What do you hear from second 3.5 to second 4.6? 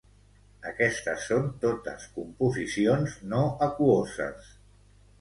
aquoses.